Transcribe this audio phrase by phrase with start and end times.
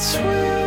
[0.00, 0.59] sweet.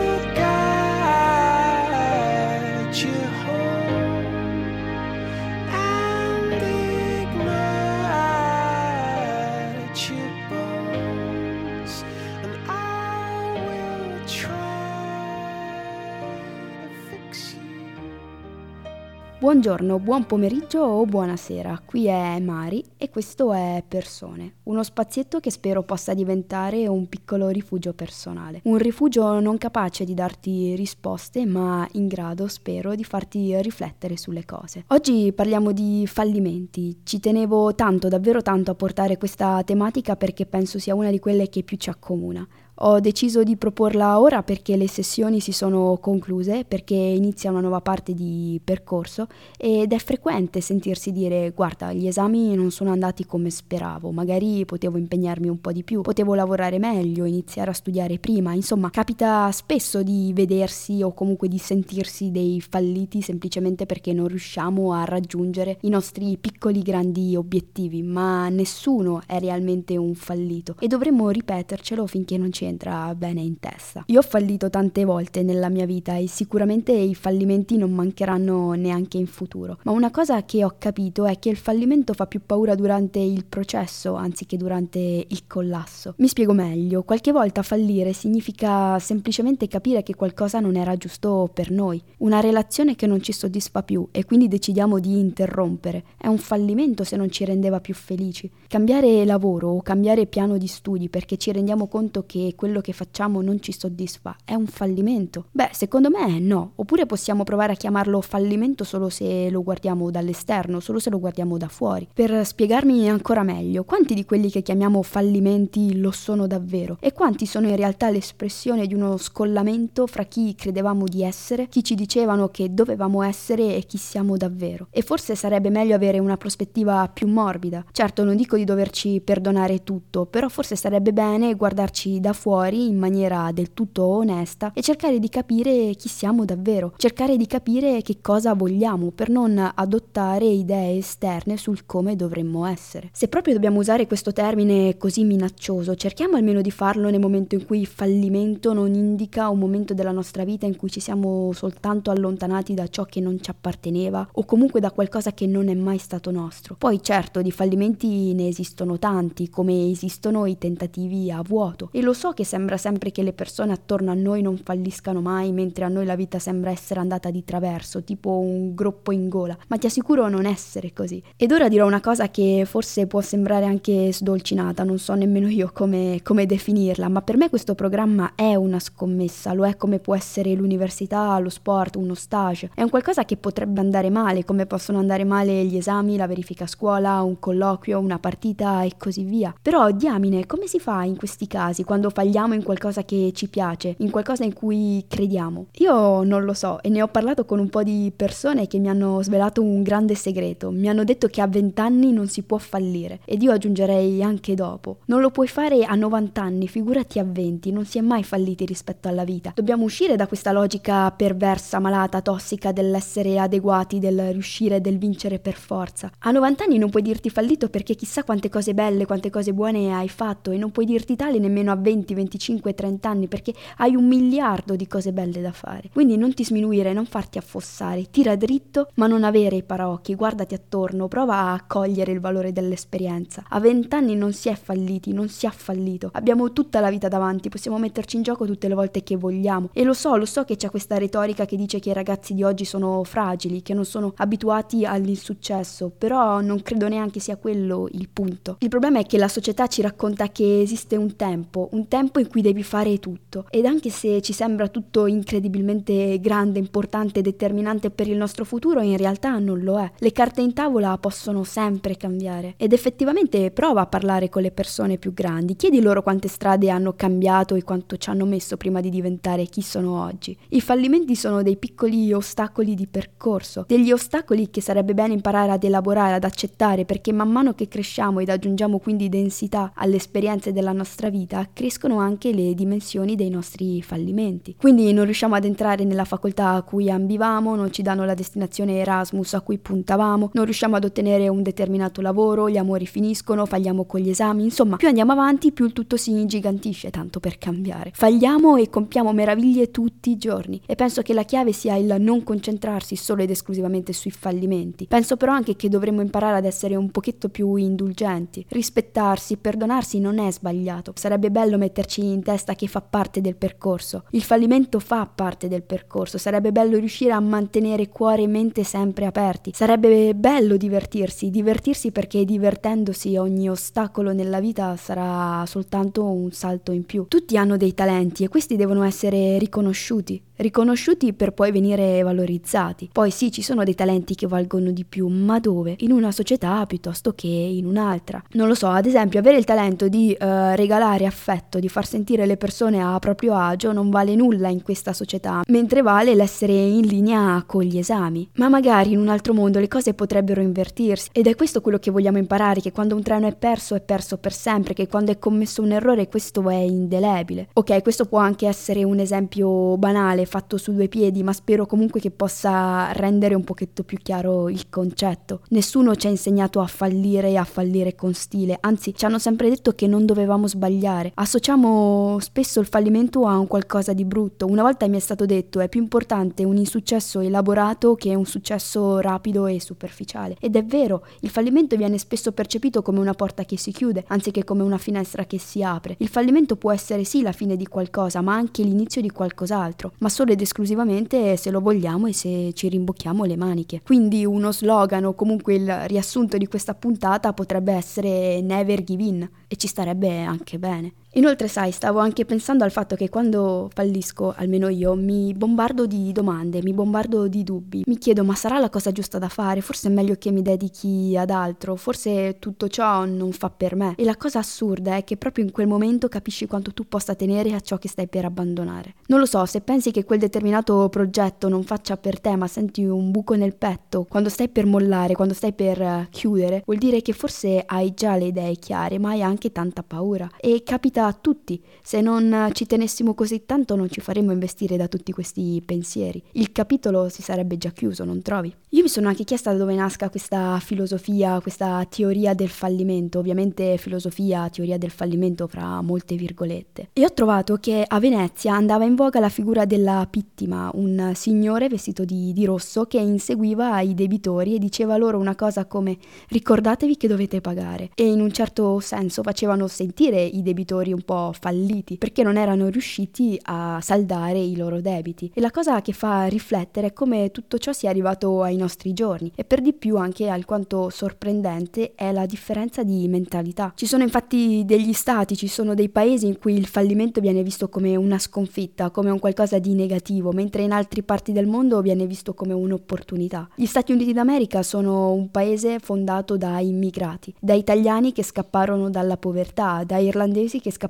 [19.44, 25.52] Buongiorno, buon pomeriggio o buonasera, qui è Mari e questo è Persone, uno spazietto che
[25.52, 31.86] spero possa diventare un piccolo rifugio personale, un rifugio non capace di darti risposte ma
[31.92, 34.86] in grado, spero, di farti riflettere sulle cose.
[34.88, 40.80] Oggi parliamo di fallimenti, ci tenevo tanto, davvero tanto a portare questa tematica perché penso
[40.80, 42.48] sia una di quelle che più ci accomuna.
[42.78, 47.82] Ho deciso di proporla ora perché le sessioni si sono concluse, perché inizia una nuova
[47.82, 49.28] parte di percorso
[49.58, 54.98] ed è frequente sentirsi dire guarda gli esami non sono andati come speravo, magari potevo
[54.98, 60.02] impegnarmi un po' di più, potevo lavorare meglio, iniziare a studiare prima, insomma capita spesso
[60.02, 65.90] di vedersi o comunque di sentirsi dei falliti semplicemente perché non riusciamo a raggiungere i
[65.90, 72.52] nostri piccoli grandi obiettivi, ma nessuno è realmente un fallito e dovremmo ripetercelo finché non
[72.52, 74.04] ci entra bene in testa.
[74.08, 79.18] Io ho fallito tante volte nella mia vita e sicuramente i fallimenti non mancheranno neanche
[79.18, 82.76] in futuro, ma una cosa che ho capito è che il fallimento fa più paura
[82.76, 86.14] durante il processo anziché durante il collasso.
[86.18, 91.72] Mi spiego meglio, qualche volta fallire significa semplicemente capire che qualcosa non era giusto per
[91.72, 96.04] noi, una relazione che non ci soddisfa più e quindi decidiamo di interrompere.
[96.18, 98.50] È un fallimento se non ci rendeva più felici.
[98.68, 103.42] Cambiare lavoro o cambiare piano di studi perché ci rendiamo conto che quello che facciamo
[103.42, 105.46] non ci soddisfa è un fallimento?
[105.52, 106.72] Beh, secondo me no.
[106.76, 111.58] Oppure possiamo provare a chiamarlo fallimento solo se lo guardiamo dall'esterno, solo se lo guardiamo
[111.58, 112.08] da fuori.
[112.14, 116.98] Per spiegarmi ancora meglio, quanti di quelli che chiamiamo fallimenti lo sono davvero?
[117.00, 121.84] E quanti sono in realtà l'espressione di uno scollamento fra chi credevamo di essere, chi
[121.84, 124.88] ci dicevano che dovevamo essere e chi siamo davvero?
[124.90, 127.86] E forse sarebbe meglio avere una prospettiva più morbida.
[127.92, 132.98] Certo, non dico di doverci perdonare tutto, però forse sarebbe bene guardarci da fuori in
[132.98, 138.18] maniera del tutto onesta e cercare di capire chi siamo davvero, cercare di capire che
[138.22, 143.10] cosa vogliamo per non adottare idee esterne sul come dovremmo essere.
[143.14, 147.66] Se proprio dobbiamo usare questo termine così minaccioso, cerchiamo almeno di farlo nel momento in
[147.66, 152.12] cui il fallimento non indica un momento della nostra vita in cui ci siamo soltanto
[152.12, 155.98] allontanati da ciò che non ci apparteneva o comunque da qualcosa che non è mai
[155.98, 156.76] stato nostro.
[156.78, 162.12] Poi certo di fallimenti ne esistono tanti, come esistono i tentativi a vuoto e lo
[162.12, 165.88] so che sembra sempre che le persone attorno a noi non falliscano mai, mentre a
[165.88, 169.86] noi la vita sembra essere andata di traverso, tipo un groppo in gola, ma ti
[169.86, 171.22] assicuro non essere così.
[171.38, 175.72] Ed ora dirò una cosa che forse può sembrare anche sdolcinata, non so nemmeno io
[175.74, 180.16] come, come definirla, ma per me questo programma è una scommessa, lo è come può
[180.16, 182.72] essere l'università, lo sport, uno stage.
[182.74, 186.64] È un qualcosa che potrebbe andare male, come possono andare male gli esami, la verifica
[186.64, 189.54] a scuola, un colloquio, una partita e così via.
[189.62, 193.96] Però diamine, come si fa in questi casi quando falliamo in qualcosa che ci piace,
[193.98, 195.66] in qualcosa in cui crediamo?
[195.80, 198.88] Io non lo so e ne ho parlato con un po' di persone che mi
[198.88, 200.72] hanno svelato un grande segreto.
[200.72, 204.54] Mi hanno detto che a 20 anni non si può fallire ed io aggiungerei anche
[204.56, 205.00] dopo.
[205.08, 208.64] Non lo puoi fare a 90 anni, figurati a 20, non si è mai falliti
[208.64, 209.52] rispetto alla vita.
[209.54, 215.56] Dobbiamo uscire da questa logica perversa, malata, tossica dell'essere adeguati, del riuscire, del vincere per
[215.56, 216.10] forza.
[216.20, 219.94] A 90 anni non puoi dirti fallito perché chissà quante cose belle, quante cose buone
[219.94, 223.96] hai fatto e non puoi dirti tale nemmeno a 20, 25, 30 anni perché hai
[223.96, 225.90] un miliardo di cose belle da fare.
[225.92, 230.54] Quindi non ti sminuire, non farti affossare, tira dritto ma non avere i paraocchi, guardati
[230.54, 233.44] attorno, prova a cogliere il valore dell'esperienza.
[233.50, 236.10] A 20 anni non si è falliti, non si è fallito.
[236.14, 239.70] Abbiamo tutta la vita davanti, possiamo metterci in gioco tutte le volte che vogliamo.
[239.74, 242.44] E lo so, lo so che c'è questa retorica che dice che i ragazzi di
[242.44, 248.10] oggi sono fragili, che non sono abituati all'insuccesso, però non credo neanche sia quello il
[248.10, 248.58] punto.
[248.60, 252.28] Il problema è che la società ci racconta che esiste un tempo, un tempo in
[252.28, 253.46] cui devi fare tutto.
[253.50, 258.98] Ed anche se ci sembra tutto incredibilmente grande, importante, determinante per il nostro futuro, in
[258.98, 259.92] realtà non lo è.
[259.98, 262.56] Le carte in tavola possono sempre cambiare.
[262.58, 266.94] Ed effettivamente prova a parlare con le persone più grandi, chiedi loro quante strade hanno
[266.94, 270.38] cambiato e quanto ci hanno messo prima di diventare chi sono oggi.
[270.50, 275.64] I fallimenti sono dei piccoli ostacoli di percorso, degli ostacoli che sarebbe bene imparare ad
[275.64, 280.72] elaborare, ad accettare, perché man mano che cresciamo ed aggiungiamo quindi densità alle esperienze della
[280.72, 284.56] nostra vita, crescono definiscono anche le dimensioni dei nostri fallimenti.
[284.58, 288.78] Quindi non riusciamo ad entrare nella facoltà a cui ambivamo, non ci danno la destinazione
[288.78, 293.86] Erasmus a cui puntavamo, non riusciamo ad ottenere un determinato lavoro, gli amori finiscono, falliamo
[293.86, 297.92] con gli esami, insomma, più andiamo avanti, più il tutto si ingigantisce, tanto per cambiare.
[297.94, 302.24] Falliamo e compiamo meraviglie tutti i giorni e penso che la chiave sia il non
[302.24, 304.88] concentrarsi solo ed esclusivamente sui fallimenti.
[304.88, 308.46] Penso però anche che dovremmo imparare ad essere un pochetto più indulgenti.
[308.50, 310.94] Rispettarsi, perdonarsi non è sbagliato.
[310.96, 314.04] Sarebbe bello metterci in testa che fa parte del percorso.
[314.12, 316.20] Il fallimento fa parte del percorso.
[316.20, 319.52] Sarebbe bello riuscire a mantenere cuore e mente sempre aperti.
[319.56, 326.86] Sarebbe bello divertirsi, divertirsi perché divertendosi ogni ostacolo nella vita sarà soltanto un salto in
[326.86, 327.08] più.
[327.08, 332.90] Tutti hanno dei talenti e questi devono essere riconosciuti riconosciuti per poi venire valorizzati.
[332.92, 335.76] Poi sì, ci sono dei talenti che valgono di più, ma dove?
[335.80, 338.22] In una società piuttosto che in un'altra.
[338.32, 340.26] Non lo so, ad esempio, avere il talento di uh,
[340.56, 344.94] regalare affetto, di far sentire le persone a proprio agio non vale nulla in questa
[344.94, 348.30] società, mentre vale l'essere in linea con gli esami.
[348.36, 351.92] Ma magari in un altro mondo le cose potrebbero invertirsi ed è questo quello che
[351.92, 355.20] vogliamo imparare, che quando un treno è perso è perso per sempre, che quando è
[355.20, 357.50] commesso un errore questo è indelebile.
[357.54, 361.66] Ok, questo può anche essere un esempio banale musicale fatto su due piedi, ma spero
[361.66, 365.42] comunque che possa rendere un pochetto più chiaro il concetto.
[365.50, 369.50] Nessuno ci ha insegnato a fallire e a fallire con stile, anzi ci hanno sempre
[369.50, 371.12] detto che non dovevamo sbagliare.
[371.16, 374.46] Associamo spesso il fallimento a un qualcosa di brutto.
[374.46, 379.00] Una volta mi è stato detto è più importante un insuccesso elaborato che un successo
[379.00, 380.38] rapido e superficiale.
[380.40, 384.44] Ed è vero, il fallimento viene spesso percepito come una porta che si chiude, anziché
[384.44, 385.96] come una finestra che si apre.
[386.00, 389.94] Il fallimento può essere sì la fine di qualcosa, ma anche l'inizio di qualcos'altro.
[390.00, 393.82] Ma solo ed esclusivamente se lo vogliamo e se ci rimbocchiamo le maniche.
[393.84, 399.30] Quindi uno slogan o comunque il riassunto di questa puntata potrebbe essere Never Give In
[399.48, 400.94] e ci starebbe anche bene.
[401.16, 406.12] Inoltre, sai, stavo anche pensando al fatto che quando fallisco, almeno io, mi bombardo di
[406.12, 407.84] domande, mi bombardo di dubbi.
[407.86, 409.62] Mi chiedo, ma sarà la cosa giusta da fare?
[409.62, 413.94] Forse è meglio che mi dedichi ad altro, forse tutto ciò non fa per me.
[413.96, 417.54] E la cosa assurda è che proprio in quel momento capisci quanto tu possa tenere
[417.54, 418.96] a ciò che stai per abbandonare.
[419.06, 422.84] Non lo so, se pensi che quel determinato progetto non faccia per te, ma senti
[422.86, 427.04] un buco nel petto, quando stai per mollare, quando stai per eh, chiudere, vuol dire
[427.04, 430.28] che forse hai già le idee chiare, ma hai anche tanta paura.
[430.40, 431.62] E capita a tutti.
[431.82, 436.22] Se non ci tenessimo così tanto non ci faremmo investire da tutti questi pensieri.
[436.34, 438.54] Il capitolo si sarebbe già chiuso, non trovi?
[438.70, 443.78] Io mi sono anche chiesta da dove nasca questa filosofia, questa teoria del fallimento, ovviamente
[443.78, 446.90] filosofia, teoria del fallimento fra molte virgolette.
[446.94, 451.68] E ho trovato che a Venezia andava in voga la figura della pittima, un signore
[451.68, 455.98] vestito di, di rosso che inseguiva i debitori e diceva loro una cosa come
[456.30, 461.34] ricordatevi che dovete pagare e in un certo senso facevano sentire i debitori un po'
[461.38, 465.32] falliti perché non erano riusciti a saldare i loro debiti.
[465.34, 469.32] E la cosa che fa riflettere è come tutto ciò sia arrivato ai nostri giorni
[469.36, 473.74] e per di più anche alquanto sorprendente è la differenza di mentalità.
[473.76, 477.70] Ci sono infatti degli stati, ci sono dei paesi in cui il fallimento viene visto
[477.70, 482.06] come una sconfitta, come un qualcosa di negativo, mentre in altre parti del mondo viene
[482.06, 483.50] visto come un'opportunità.
[483.56, 489.18] Gli Stati Uniti d'America sono un paese fondato da immigrati, da italiani che scapparono dalla
[489.18, 490.83] povertà, da irlandesi che scapparono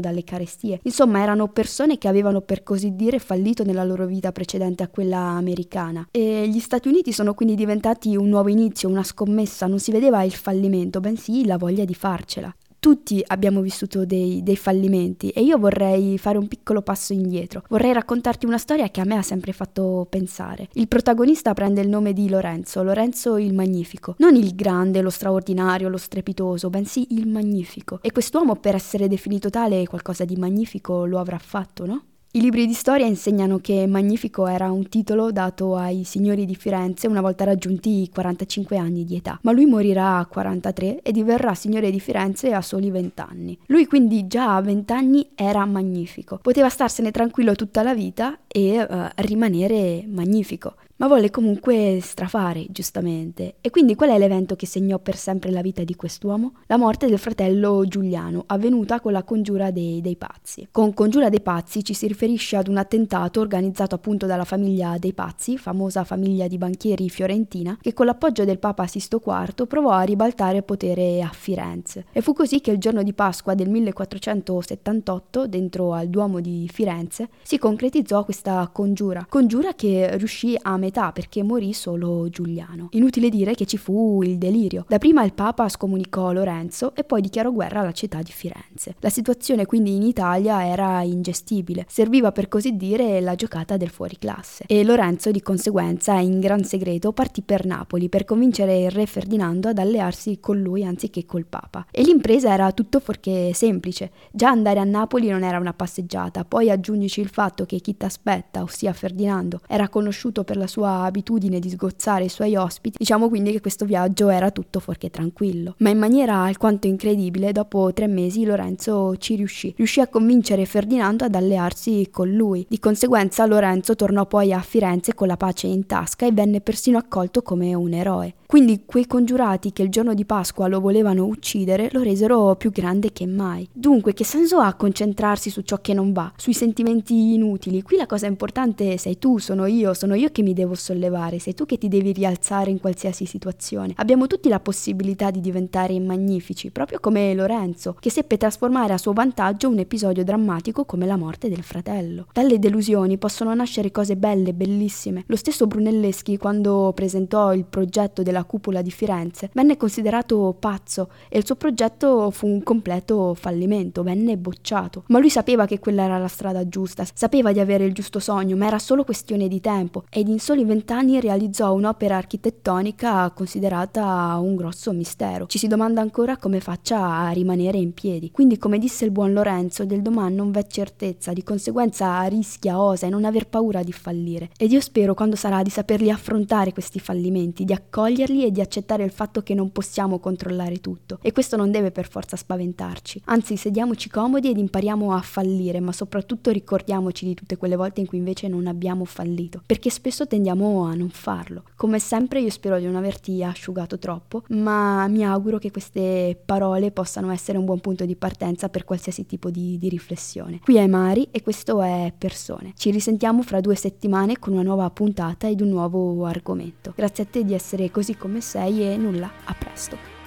[0.00, 0.80] dalle carestie.
[0.82, 5.18] Insomma, erano persone che avevano per così dire fallito nella loro vita precedente a quella
[5.18, 6.08] americana.
[6.10, 10.22] E gli Stati Uniti sono quindi diventati un nuovo inizio, una scommessa, non si vedeva
[10.22, 15.58] il fallimento, bensì la voglia di farcela tutti abbiamo vissuto dei, dei, fallimenti e io
[15.58, 17.62] vorrei fare un piccolo passo indietro.
[17.68, 20.68] Vorrei raccontarti una storia che a me ha sempre fatto pensare.
[20.72, 24.14] Il protagonista prende il nome di Lorenzo, Lorenzo il Magnifico.
[24.18, 27.98] Non il grande, lo straordinario, lo strepitoso, bensì il Magnifico.
[28.02, 32.04] E quest'uomo per essere definito tale qualcosa di magnifico lo avrà fatto, no?
[32.32, 37.08] I libri di storia insegnano che Magnifico era un titolo dato ai signori di Firenze
[37.08, 41.54] una volta raggiunti i 45 anni di età, ma lui morirà a 43 e diverrà
[41.54, 43.58] signore di Firenze a soli 20 anni.
[43.66, 48.80] Lui quindi già a 20 anni era magnifico, poteva starsene tranquillo tutta la vita e
[48.80, 53.54] uh, rimanere magnifico ma volle comunque strafare, giustamente.
[53.62, 56.52] E quindi qual è l'evento che segnò per sempre la vita di quest'uomo?
[56.66, 60.68] La morte del fratello Giuliano, avvenuta con la congiura dei, dei pazzi.
[60.70, 65.14] Con congiura dei pazzi ci si riferisce ad un attentato organizzato appunto dalla famiglia dei
[65.14, 70.02] pazzi, famosa famiglia di banchieri fiorentina, che con l'appoggio del Papa Sisto IV provò a
[70.02, 72.04] ribaltare il potere a Firenze.
[72.12, 77.30] E fu così che il giorno di Pasqua del 1478, dentro al Duomo di Firenze,
[77.40, 82.88] si concretizzò questa congiura, congiura che riuscì a mettere metà perché morì solo Giuliano.
[82.90, 84.84] Inutile dire che ci fu il delirio.
[84.88, 88.96] Dapprima il Papa scomunicò Lorenzo e poi dichiarò guerra alla città di Firenze.
[88.98, 94.64] La situazione quindi in Italia era ingestibile, serviva per così dire la giocata del fuoriclasse
[94.66, 99.68] e Lorenzo di conseguenza in gran segreto partì per Napoli per convincere il re Ferdinando
[99.68, 101.86] ad allearsi con lui anziché col Papa.
[101.90, 104.10] E l'impresa era tutto fuorché semplice.
[104.32, 108.62] Già andare a Napoli non era una passeggiata, poi aggiungici il fatto che chi t'aspetta,
[108.62, 113.52] ossia Ferdinando, era conosciuto per la sua abitudine di sgozzare i suoi ospiti, diciamo quindi
[113.52, 115.74] che questo viaggio era tutto fuorché tranquillo.
[115.78, 119.72] Ma in maniera alquanto incredibile, dopo tre mesi Lorenzo ci riuscì.
[119.76, 122.66] Riuscì a convincere Ferdinando ad allearsi con lui.
[122.68, 126.98] Di conseguenza Lorenzo tornò poi a Firenze con la pace in tasca e venne persino
[126.98, 128.34] accolto come un eroe.
[128.50, 133.12] Quindi quei congiurati che il giorno di Pasqua lo volevano uccidere lo resero più grande
[133.12, 133.68] che mai.
[133.72, 137.82] Dunque, che senso ha concentrarsi su ciò che non va, sui sentimenti inutili?
[137.82, 141.54] Qui la cosa importante sei tu, sono io, sono io che mi devo sollevare, sei
[141.54, 143.92] tu che ti devi rialzare in qualsiasi situazione.
[143.96, 149.12] Abbiamo tutti la possibilità di diventare magnifici, proprio come Lorenzo, che seppe trasformare a suo
[149.12, 152.26] vantaggio un episodio drammatico come la morte del fratello.
[152.32, 155.24] Dalle delusioni possono nascere cose belle, bellissime.
[155.26, 161.38] Lo stesso Brunelleschi, quando presentò il progetto della cupola di Firenze, venne considerato pazzo e
[161.38, 165.04] il suo progetto fu un completo fallimento, venne bocciato.
[165.08, 168.56] Ma lui sapeva che quella era la strada giusta, sapeva di avere il giusto sogno,
[168.56, 174.56] ma era solo questione di tempo ed in soli vent'anni realizzò un'opera architettonica considerata un
[174.56, 175.46] grosso mistero.
[175.46, 178.32] Ci si domanda ancora come faccia a rimanere in piedi.
[178.32, 183.06] Quindi, come disse il buon Lorenzo, del domani non v'è certezza, di conseguenza rischia, osa
[183.06, 184.50] e non aver paura di fallire.
[184.58, 189.04] Ed io spero quando sarà di saperli affrontare questi fallimenti, di accoglierli e di accettare
[189.04, 191.20] il fatto che non possiamo controllare tutto.
[191.22, 193.22] E questo non deve per forza spaventarci.
[193.26, 198.08] Anzi, sediamoci comodi ed impariamo a fallire, ma soprattutto ricordiamoci di tutte quelle volte in
[198.08, 201.64] cui invece non abbiamo fallito, perché spesso tendiamo a non farlo.
[201.76, 206.90] Come sempre io spero di non averti asciugato troppo, ma mi auguro che queste parole
[206.90, 210.60] possano essere un buon punto di partenza per qualsiasi tipo di, di riflessione.
[210.62, 212.72] Qui è Mari e questo è Persone.
[212.76, 216.92] Ci risentiamo fra due settimane con una nuova puntata ed un nuovo argomento.
[216.96, 220.19] Grazie a te di essere così come sei e nulla, a presto.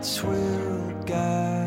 [0.00, 1.59] Lights will guide.